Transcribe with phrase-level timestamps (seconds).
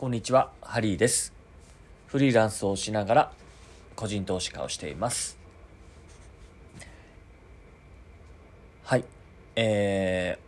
[0.00, 1.34] こんにちは、ハリーです。
[2.06, 3.32] フリーランスをしながら
[3.96, 5.38] 個人投資家をしています。
[8.82, 9.04] はい。
[9.56, 10.38] え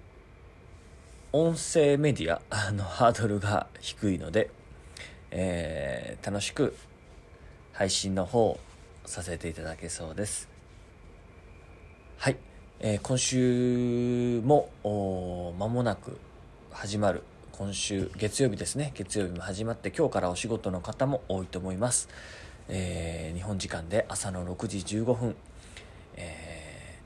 [1.30, 4.48] ー、音声メディアのハードルが低いので、
[5.30, 6.74] えー、楽しく
[7.74, 8.60] 配信の方を
[9.04, 10.48] させていただけそうです。
[12.16, 12.38] はい。
[12.80, 16.16] えー今週もおー間もなく
[16.70, 17.22] 始まる
[17.62, 18.90] 今週月曜日ですね。
[18.96, 22.08] 月曜日も始まって今日からお仕事の方も多いと思います、
[22.68, 25.36] えー日本時間で朝の6時15分、
[26.16, 26.98] え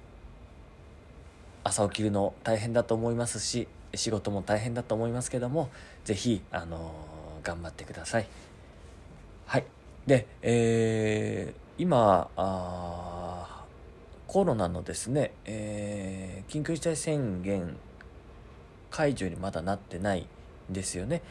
[1.62, 5.68] ー朝起きるの大変だと思いますし仕事も大変だと思いますけども
[6.06, 8.26] ぜひ、あのー頑張ってください。
[9.44, 9.64] はい。
[10.06, 13.64] で、えー今あ
[14.26, 17.76] コロナのですね、えー緊急事態宣言
[18.90, 20.26] 解除にまだなってない
[20.70, 21.22] ですよね。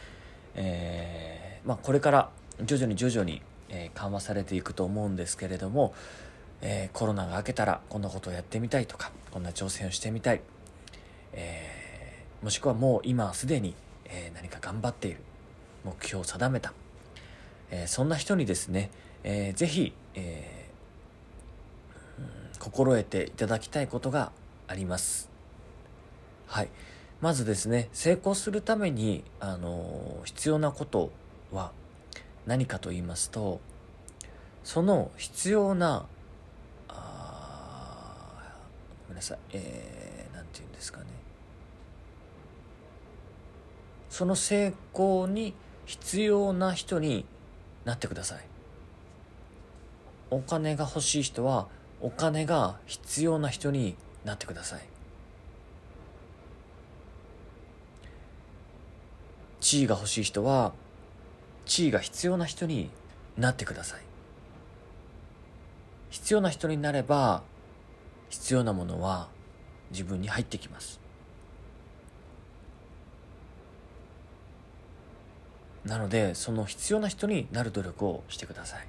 [0.55, 2.29] えーまあ、これから
[2.63, 5.93] 徐々に徐々に、え緩和されていくと思うんですけれども、
[6.61, 10.41] えーコロナが明けたらこんなことをやってみたいとかこんな挑戦をしてみたい、
[11.33, 15.17] えーもしくはもう今すでに、え何か頑張っている
[15.83, 16.73] 目標を定めた、
[17.71, 18.91] えそんな人にですね、
[19.23, 20.65] えーぜひ、え
[22.59, 24.31] 心得ていただきたいことが
[24.67, 25.29] あります。
[26.47, 26.69] はい。
[27.21, 31.11] まずですね、成功するために、あの必要なこと
[31.51, 31.71] は
[32.45, 33.59] 何かと言いますと、
[34.63, 36.05] その必要な、
[36.87, 41.05] あーごめんなさい、えー、なんて言うんですかね。
[44.09, 45.53] その成功に
[45.85, 47.25] 必要な人に
[47.85, 48.45] なってください。
[50.31, 51.67] お金が欲しい人は
[52.01, 54.81] お金が必要な人になってください
[59.75, 60.71] 地位が欲しい人は
[61.65, 62.89] 地位が必要な人に
[63.37, 64.01] なってください
[66.11, 67.43] 必要な人になれば
[68.29, 69.27] 必要なものは
[69.91, 71.01] 自分に入ってきます
[75.83, 78.87] なのでその必要な人になる努力をしてください。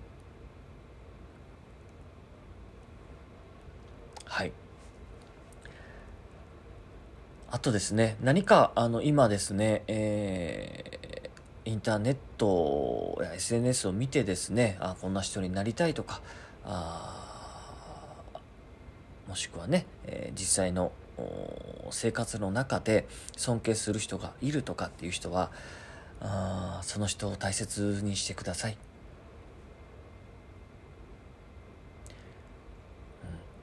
[7.48, 11.06] あとですね、何か、あの、今ですね、えー
[11.68, 16.20] インターネットや SNS を見てですね、あ、こんな人になりたいとか、
[16.64, 18.38] あ
[19.26, 20.92] もしくはね、えー実際の
[21.90, 25.50] 生活の中で尊敬する人がいるとかっていう人は、
[26.20, 28.76] あその人を大切にしてください。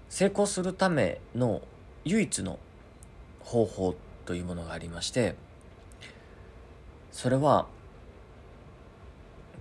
[0.10, 1.62] 成功するための
[2.04, 2.60] 唯一の
[3.44, 3.96] 方法
[4.26, 5.36] というものがありまして
[7.12, 7.68] それは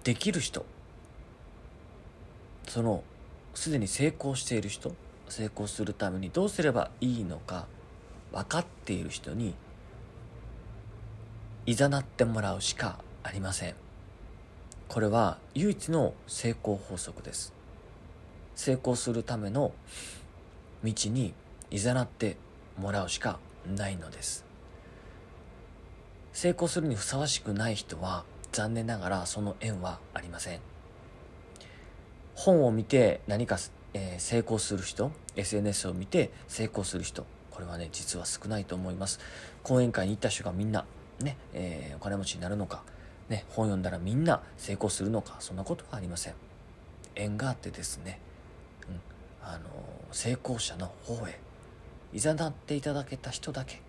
[0.05, 0.65] できる人
[2.69, 3.03] その
[3.55, 4.93] すでに成功している人
[5.29, 7.67] 成功するためにどうすればいいのか
[8.33, 9.55] 分かっている人に
[11.65, 13.75] いざなってもらうしかありません。
[14.89, 17.53] これは唯一の成功法則です。
[18.55, 19.73] 成功するための
[20.83, 21.35] 道に
[21.71, 22.37] いざなって
[22.79, 24.45] もらうしかないのです。
[26.33, 30.61] 成功するにふさわしくない人は残念ながらその縁はありません。
[32.35, 33.59] 本を見て何か、
[33.95, 39.21] えー成功する人 SNS を見て成功する人これはね実は少ないと思います。
[39.63, 40.85] 講演会に行った人がみんな
[41.21, 42.83] ね、えーお金持ちになるのか、
[43.29, 46.35] ね、本読んだらみんな成功するのかそんなことはありません。
[47.15, 48.19] 縁があってですね
[48.89, 49.01] うん
[49.47, 49.61] あの
[50.13, 51.39] 成功者の方へ
[52.13, 53.81] いざなっていただけた人だけ。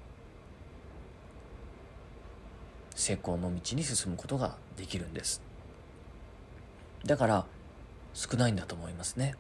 [2.96, 5.42] 成功の道に進むことができるんです。
[7.06, 7.46] だから
[8.14, 9.36] 少ないんだと思いますね。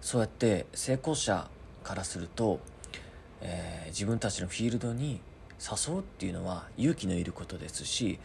[0.00, 1.48] そうやって成功者
[1.84, 2.60] からすると、
[3.40, 5.20] えー自分たちのフィールドに
[5.58, 8.18] 誘うっていうのは勇気のいることですし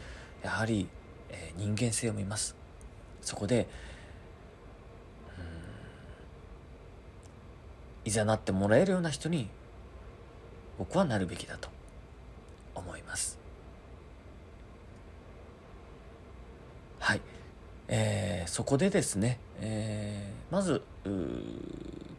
[0.44, 0.90] やはり、
[1.30, 2.56] えー人間性を見ます。
[3.22, 3.68] そこで
[8.06, 9.50] いざなってもらえるような人に
[10.78, 11.70] 僕はなるべきだと
[12.76, 13.38] 思います。
[17.00, 17.22] はい。
[17.88, 21.10] えーそこでですね、えーまずう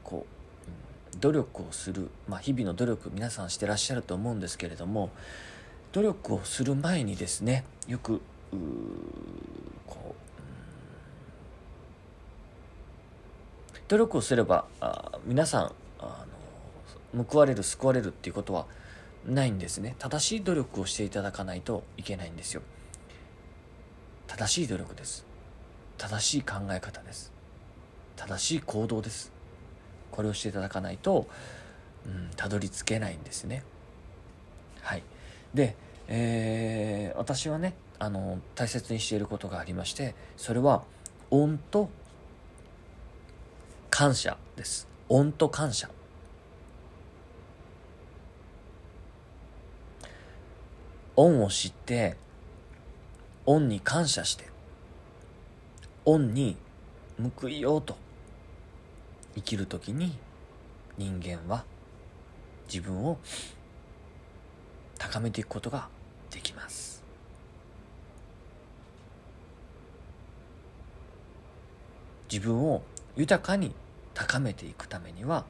[0.02, 0.26] こ
[1.14, 5.10] う努力をする、まあ、日々の努力皆さんしてらっしゃると思うんですけれども
[5.92, 8.20] 努力をする前にですねよくうー
[9.86, 10.14] こう
[13.88, 16.26] 努力をすればあ皆さんあ
[17.14, 18.66] の報われる救われるっていうことは
[19.26, 19.96] ないんですね。
[19.98, 22.62] 正しい努力をしていただかないといけないんですよ。
[24.26, 25.26] 正しい努力です。
[25.96, 27.32] 正しい考え方です。
[28.16, 29.32] 正しい行動です。
[30.10, 31.26] これをしていただかないと
[32.06, 33.64] うんたどり着けないんですね。
[34.82, 35.02] はい。
[35.54, 35.76] で、
[36.08, 40.82] えー、私はねあの大切にしていることがありましてそれは
[41.30, 41.88] 恩と
[43.96, 44.88] 感謝です。
[45.08, 45.88] 恩と感謝。
[51.14, 52.16] 恩を知って
[53.46, 54.46] 恩に感謝して
[56.04, 56.56] 恩に
[57.38, 57.96] 報いようと
[59.36, 60.18] 生きる時に
[60.98, 61.64] 人間は
[62.66, 63.18] 自分を
[64.98, 65.88] 高めていくことが
[66.32, 67.00] できます。
[72.28, 72.82] 自分を
[73.16, 73.72] 豊かに
[74.24, 75.44] 高めていくためには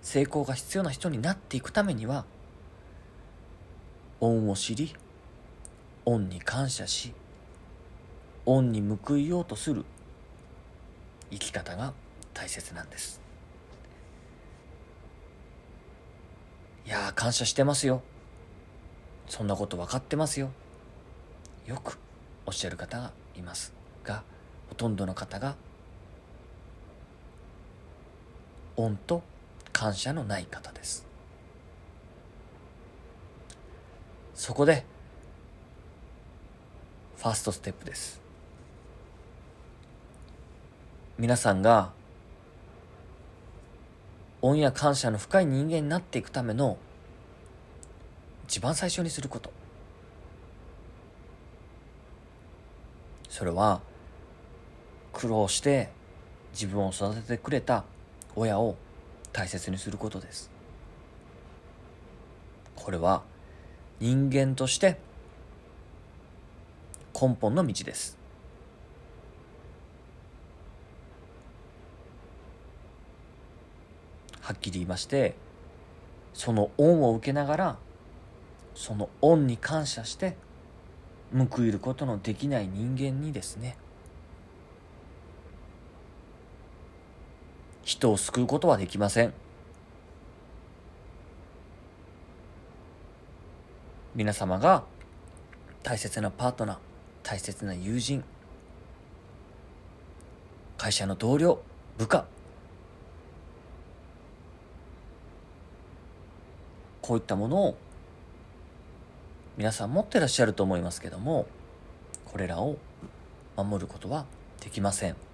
[0.00, 2.24] 成功が必要な人になっていくためには
[4.20, 4.94] 恩を知り
[6.06, 7.12] 恩に感謝し
[8.46, 9.84] 恩に報いようとする
[11.30, 11.92] 生き方が
[12.32, 13.20] 大切なんです。
[16.86, 18.00] いや感謝してますよ。
[19.28, 20.50] そんなこと分かってますよ。
[21.66, 21.98] よく
[22.46, 23.74] おっしゃる方がいます
[24.04, 24.24] が
[24.70, 25.56] ほとんどの方が
[28.84, 29.22] 恩と
[29.72, 31.06] 感謝のない方です。
[34.34, 34.84] そこで
[37.16, 38.20] ファーストステップです。
[41.18, 41.92] 皆さんが
[44.40, 46.78] 恩や感謝の深い人間になっていくための
[48.48, 49.52] 一番最初にすること。
[53.28, 53.82] それは
[55.12, 55.90] 苦労して
[56.52, 57.84] 自分を育ててくれた
[58.36, 58.76] 親を
[59.32, 60.50] 大切にすることです。
[62.76, 63.22] これは
[64.00, 64.98] 人間として
[67.14, 68.16] 根本の道です。
[74.40, 75.36] はっきり言いまして
[76.34, 77.76] その恩を受けながら
[78.74, 80.36] その恩に感謝して
[81.32, 83.76] 報いることのできない人間にですね
[87.90, 89.34] 人を救うことはできません。
[94.14, 94.84] 皆様が
[95.82, 96.78] 大切なパートナー
[97.24, 98.22] 大切な友人
[100.78, 101.60] 会社の同僚
[101.98, 102.26] 部下
[107.00, 107.76] こういったものを
[109.56, 111.46] 皆さん持ってらっしゃると思いますけども
[112.24, 112.78] これらを
[113.56, 114.26] 守ることは
[114.60, 115.29] できません。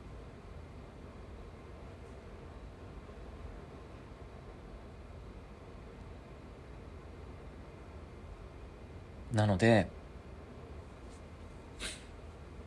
[9.33, 9.89] なので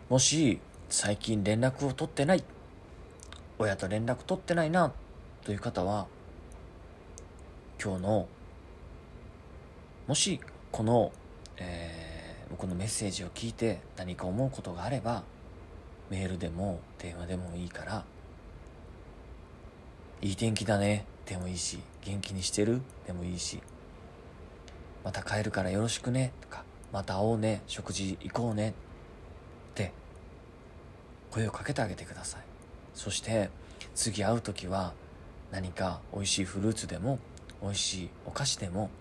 [0.09, 0.59] もし
[0.89, 2.43] 最近連絡を取ってない
[3.59, 4.91] 親と連絡取ってないな
[5.43, 6.07] という方は
[7.81, 8.27] 今日の
[10.07, 10.39] もし
[10.71, 11.11] この、
[11.57, 15.23] えー、僕のメッセージを聞いて何か思うことがあれば
[16.09, 18.03] メールでも電話でもいいから
[20.21, 23.61] いい天気だねでもいいし元気にしてるでもいいし
[25.09, 26.63] また帰るからよろしくねとか
[26.93, 28.73] また会おうね食事行こうねっ
[29.73, 29.91] て
[31.31, 32.41] 声をかけてあげてください。
[32.93, 33.49] そして
[33.95, 34.93] 次会う時は
[35.49, 37.17] 何か美味しいフルーツでも
[37.59, 38.91] 美味しいお菓子でも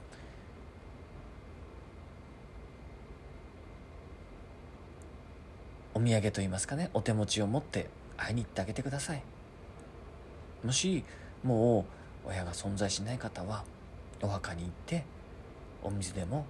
[5.92, 9.22] お土産といいますかねお手持ちを持って会いに行ってあげてください。
[10.64, 11.04] もし
[11.44, 11.84] も
[12.24, 13.62] う親が存在しない方は
[14.22, 15.04] お墓に行って
[15.82, 16.44] お水でも？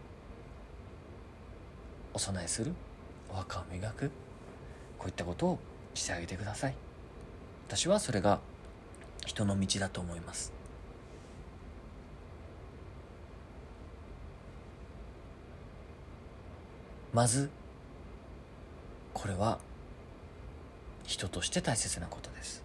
[2.14, 2.72] お供えする？
[3.30, 4.10] お墓を磨く？
[4.98, 5.58] こういったことを
[5.94, 6.74] してあげてください。
[7.68, 8.40] 私はそれが
[9.26, 10.52] 人の道だと思います。
[17.12, 17.50] まず
[19.14, 19.58] これは
[21.04, 22.62] 人として大切なことです。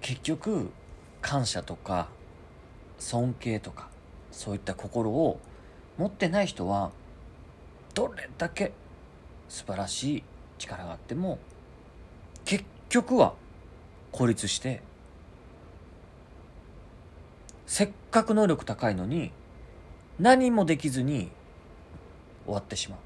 [0.00, 0.70] 結局
[1.22, 2.08] 感謝とか
[2.98, 3.88] 尊敬とか
[4.30, 5.40] そういった心を
[5.98, 6.90] 持ってない人は
[7.94, 8.72] どれだけ
[9.48, 10.22] 素晴らしい
[10.58, 11.38] 力があっても
[12.44, 13.34] 結局は
[14.10, 14.82] 孤立して
[17.66, 19.32] せっかく能力高いのに
[20.18, 21.30] 何もできずに
[22.44, 22.98] 終わってしまう。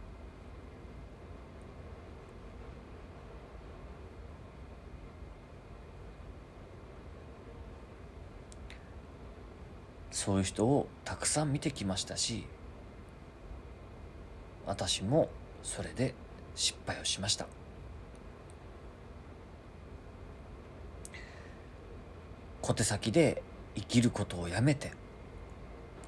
[10.28, 12.44] そういう人をたくさん見てきましたし
[14.66, 15.30] 私も
[15.62, 16.12] それで
[16.54, 17.46] 失敗をしました。
[22.60, 23.42] 小手先で
[23.74, 24.92] 生きることをやめて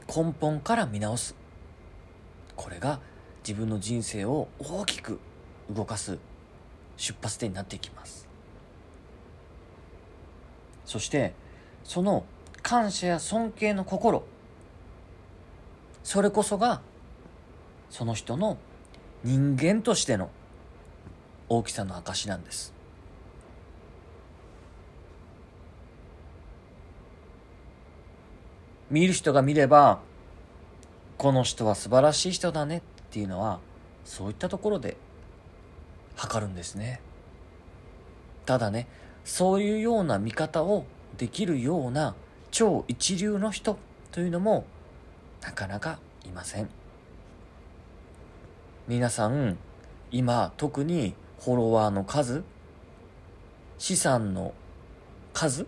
[0.06, 1.34] 根本から見直す。
[2.56, 3.00] これが
[3.42, 5.18] 自分の人生を大きく
[5.74, 6.18] 動かす
[6.98, 8.28] 出発点になっていきます。
[10.84, 11.32] そして
[11.84, 12.26] その
[12.62, 14.24] 感謝や尊敬の心。
[16.02, 16.80] それこそが
[17.90, 18.56] その人の
[19.22, 20.30] 人間としての
[21.48, 22.72] 大きさの証なんです。
[28.90, 30.00] 見る人が見れば
[31.16, 33.60] この人は素晴らしい人だねっていうのは
[34.04, 34.96] そういったところで
[36.16, 37.00] 測るんですね。
[38.46, 38.88] ただね
[39.24, 40.84] そういうような見方を
[41.18, 42.14] できるような
[42.50, 43.78] 超一流の人
[44.12, 44.64] というのも
[45.40, 46.68] なかなかいません。
[48.88, 49.56] 皆さん
[50.10, 52.42] 今特にフォロワーの数
[53.78, 54.52] 資産の
[55.32, 55.66] 数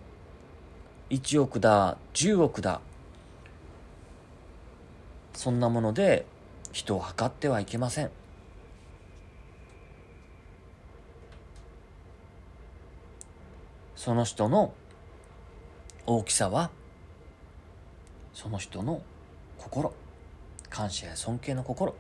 [1.11, 2.81] 1億だ10億だ
[5.35, 6.27] そんなもので
[6.73, 8.11] 人を測ってはいけません。
[13.95, 14.75] その人の
[16.05, 16.71] 大きさは
[18.35, 19.03] その人の
[19.59, 19.93] 心。
[20.69, 21.95] 感謝や尊敬の心。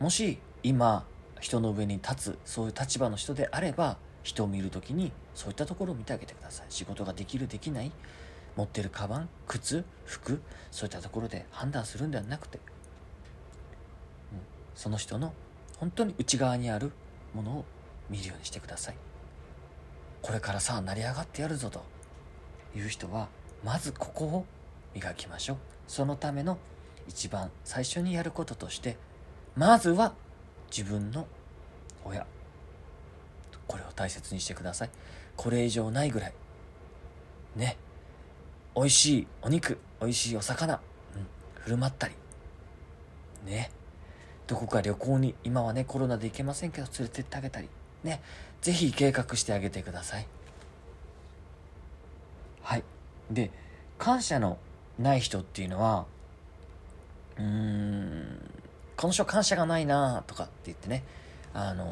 [0.00, 1.06] もし今
[1.40, 6.66] 人の上に立つそういう立場の人であれば人を見るときにそういったところを見てあげてください。
[6.70, 7.92] 仕事ができるできない
[8.56, 10.40] 持ってるカバン靴服
[10.70, 12.64] そういったところで判断するんではなくて、うん、
[14.74, 15.32] その人の
[15.78, 16.92] 本当に内側にある
[17.34, 17.64] ものを
[18.08, 18.96] 見るようにしてください。
[20.22, 21.82] これからさあ成り上がってやるぞと。
[22.76, 23.28] いう人は
[23.64, 24.44] まずここを
[24.94, 25.56] 磨きましょう。
[25.86, 26.58] そのための
[27.08, 28.96] 一番最初にやることとして
[29.56, 30.14] まずは
[30.70, 31.26] 自分の
[32.04, 32.26] 親。
[33.66, 34.90] これを大切にしてください。
[35.36, 36.34] これ以上ないぐらい。
[37.56, 37.76] ね。
[38.76, 40.80] 美味しいお肉美味しいお魚、うん、
[41.62, 42.14] 振る舞ったり。
[43.46, 43.70] ね。
[44.46, 47.68] どこか旅行に今はねコロナで行けませんけど連れてってあげたり
[48.02, 48.20] ね
[48.60, 50.26] ぜひ計画してあげてください。
[52.62, 52.84] はい。
[53.30, 53.50] で
[53.98, 54.58] 感謝の
[54.98, 56.06] ない人っていうのは
[57.36, 58.50] うーん
[58.96, 61.04] この人感謝がないなとかって言ってね
[61.52, 61.88] あのう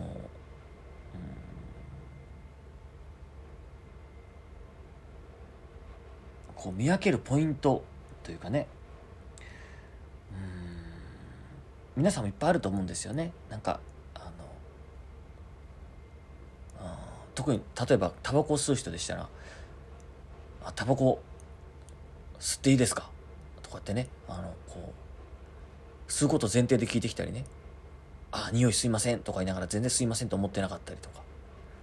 [6.54, 7.84] こう見分けるポイント
[8.22, 8.68] というかね
[10.32, 10.38] うん
[11.96, 13.80] 皆さんもいっぱいあると思うんですよねなんか
[14.14, 14.32] あの
[17.34, 19.28] 特に例えばタバコを吸う人でしたら
[20.64, 21.20] 「あタバコ
[22.38, 23.10] 吸っていいですか?」
[23.62, 24.92] とかってねあのこ
[26.08, 27.44] う吸うこと前提で聞いてきたりね
[28.32, 31.20] 「あ匂いすいません」とか言いながら全然すいませんと思ってなかったりとか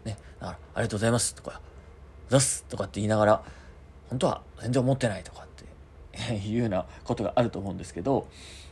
[0.05, 1.61] ねだから「ありがとうございます」とか
[2.29, 3.43] 「出す」とかって言いながら
[4.09, 5.47] 本当は全然思ってないとかっ
[6.17, 8.27] て いうようなことがあると思うんですけど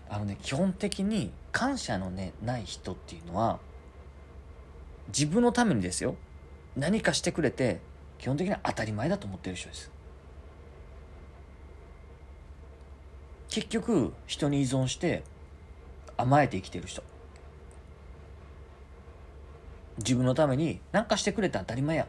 [0.10, 3.60] あのね基本的に感謝のねない人っていうのは
[5.08, 6.16] 自分のためにですよ。
[6.76, 7.80] 何かしてくれて
[8.20, 9.92] 基本的には当たり前だと思ってる人です。
[13.50, 15.24] 結局人に依存して
[16.18, 17.04] 甘えて生きてる人。
[19.98, 22.08] 自分のために何かしてくれて当たり前や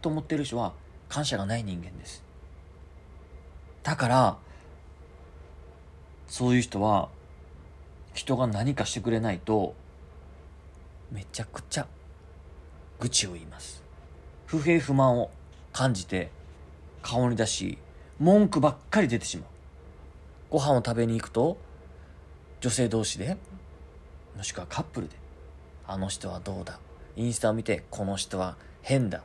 [0.00, 0.72] と思ってる人は
[1.08, 2.24] 感謝がない人間です。
[3.82, 4.38] だから
[6.26, 7.08] そういう人は
[8.18, 9.76] 人が何かしてくれないと
[11.12, 11.86] めちゃくちゃ
[12.98, 13.84] 愚痴を言います。
[14.46, 15.30] 不平不満を
[15.72, 16.32] 感じて
[17.00, 17.78] 顔に出し
[18.18, 19.46] 文句ばっかり出てしまう。
[20.50, 21.58] ご飯を食べに行くと
[22.60, 23.36] 女性同士で
[24.36, 25.14] もしくはカップルで
[25.86, 26.80] あの人はどうだ
[27.14, 29.22] インスタを見てこの人は変だ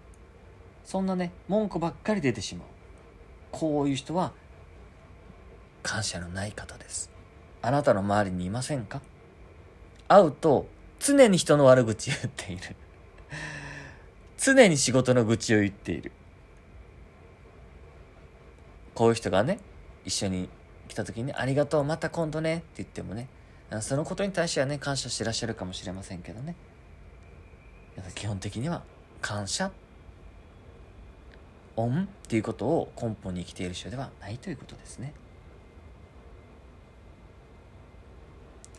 [0.86, 2.68] そんなね文句ばっかり出てしまう。
[3.52, 4.34] こういう人は
[5.82, 7.10] 感謝のない方です。
[7.64, 9.02] あなたの周りにいませんか？
[10.08, 10.68] 会うと
[11.00, 12.76] 常に人の悪口を言っている。
[14.38, 16.12] 常に仕事の愚痴を言っている。
[18.94, 19.60] こういう人がね
[20.06, 20.50] 一緒に
[20.90, 23.30] 来た時に、ありがとうまた今度ねって言ってもね
[23.80, 26.56] そのことに対してはね感謝してらっしゃるかもしれませんけどね。
[28.14, 28.84] 基本的には
[29.22, 29.72] 感謝。
[31.76, 35.14] 恩っていうことを根本に生きている人ではないということですね。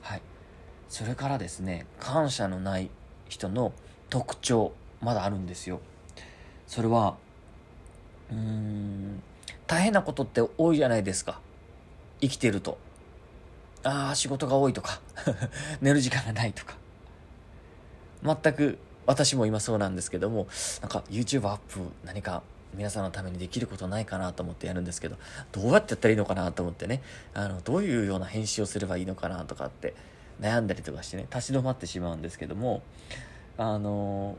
[0.00, 0.22] はい。
[0.94, 2.88] それからですね、感謝のない
[3.28, 3.72] 人の
[4.10, 4.72] 特徴。
[5.00, 5.80] まだあるんですよ。
[6.68, 7.16] それは
[8.30, 9.20] うーん
[9.66, 11.40] 大変なことって多いじゃないですか。
[12.20, 12.78] 生きてると。
[13.82, 15.00] ああ仕事が多いとか。
[15.82, 16.76] 寝る時間がないとか。
[18.22, 20.46] 全く私も今そうなんですけども
[20.80, 25.16] なんか YouTube アップ何か皆さんのためにできることないかなと思ってやるんですけど
[25.50, 27.02] どうやってやったらいいのかなと思ってね。
[27.34, 29.94] あのどういうような編集をすればいいのかなとかって
[30.40, 32.82] 悩んだりとかしてね立ち止まってしまうんですけども
[33.56, 34.36] あの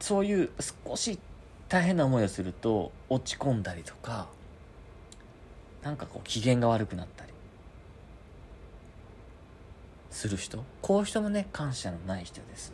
[0.00, 0.50] そういう
[0.86, 1.18] 少し
[1.68, 4.28] 大変な思いをすると落ち込んだりとか
[5.82, 7.32] なんかこう機嫌が悪くなったり
[10.10, 12.72] する人こういう人もね感謝のない人です。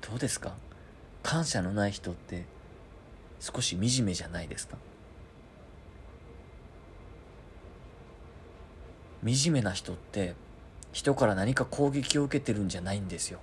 [0.00, 0.54] どうですか？
[1.22, 2.44] 感謝のない人って
[3.38, 4.76] 少し惨めじゃないですか？
[9.24, 10.34] 惨めな人って
[10.92, 13.40] 人から何か攻撃を受けてるんじゃないんですよ。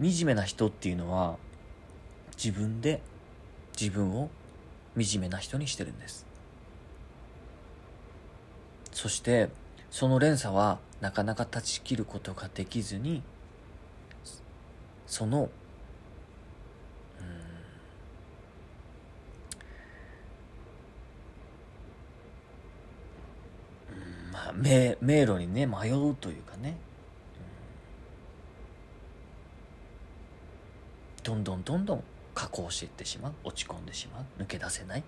[0.00, 1.36] 惨めな人っていうのは
[2.42, 3.00] 自分で
[3.78, 4.30] 自分を
[4.96, 6.26] 惨めな人にしてるんです。
[8.92, 9.48] そして
[9.90, 13.22] その連鎖はなかなか断ち切ることができずに
[15.06, 15.50] その
[23.90, 26.76] うんまあ迷迷路にね迷うというかね、
[31.26, 32.04] うん、どんどんどんどん
[32.34, 33.32] 加工していってしまう。
[33.44, 34.42] 落ち込んでしまう。
[34.42, 35.02] 抜け出せない、う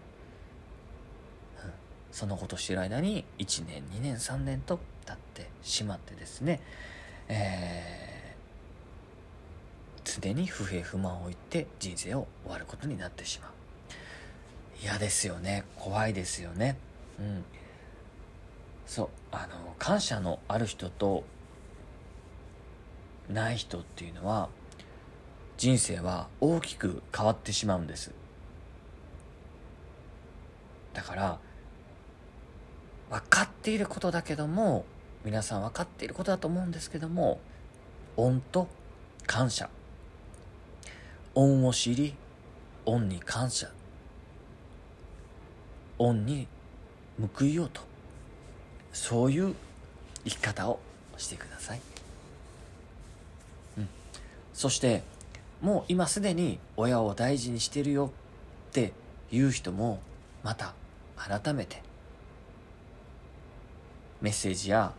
[1.67, 1.71] ん、
[2.13, 6.61] そのことしてる間に1年2年3年と経ってしまってですね。
[7.29, 13.51] えー、常に不平不満を言って人生を終わることになってしまう。
[14.83, 15.65] 嫌ですよね。
[15.77, 16.77] 怖いですよね。
[17.19, 17.45] うん。
[18.87, 21.25] そうあの感謝のある人と
[23.29, 24.49] ない人っていうのは
[25.57, 28.13] 人生は大きく変わってしまうんです。
[30.93, 31.39] だから
[33.11, 34.85] 分かっていることだけども
[35.25, 37.41] 皆さん分かっていることだと思うんですけども
[38.17, 38.69] 恩と
[39.27, 39.69] 感謝。
[41.35, 42.15] 恩を知り
[42.87, 43.69] 恩に感謝。
[45.99, 46.47] 恩に
[47.39, 47.94] 報いようと。
[48.95, 49.55] そういう
[50.25, 50.81] 生き方を
[51.19, 51.81] してください、
[53.77, 53.89] うん、
[54.55, 55.03] そして
[55.61, 58.11] もう今すでに親を大事にしてるよ
[58.71, 58.93] って
[59.31, 60.01] いう人も
[60.43, 60.75] また
[61.17, 61.83] 改めて
[64.23, 64.93] メッセージや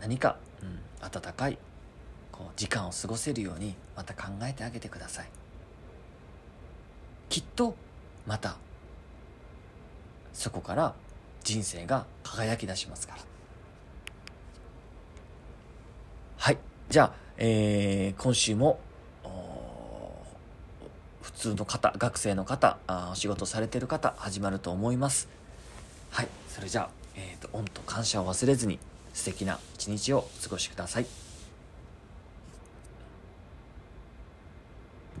[0.00, 1.58] 何か、うん、温かい
[2.30, 5.28] こう時間を過ごせるようにまた考えてあげてください。
[7.28, 7.74] きっと
[8.26, 8.56] また
[10.32, 10.94] そこから
[11.42, 13.22] 人生が輝き出しますから。
[16.36, 16.58] はい。
[16.88, 18.80] じゃあ、えー、今週も
[21.20, 25.28] 普通の方学生の方あお仕事されてる方始まると思います。
[26.10, 26.28] はい。
[26.48, 28.78] それじゃあ、えーと、と恩と感謝を忘れずに
[29.12, 31.21] 素敵な一日をお過ごしください。